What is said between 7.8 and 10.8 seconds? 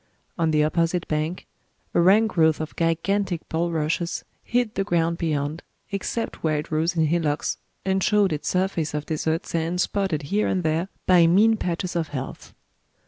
and showed its surface of desert sand spotted here and